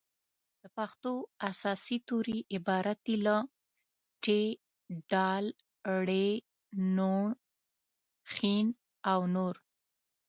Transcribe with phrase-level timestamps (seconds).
[0.61, 1.11] د پښتو
[1.49, 3.37] اساسي توري عبارت دي له:
[4.23, 4.25] ټ
[5.09, 5.13] ډ
[6.05, 6.09] ړ
[6.95, 7.01] ڼ
[8.33, 8.35] ښ
[9.11, 9.55] او نور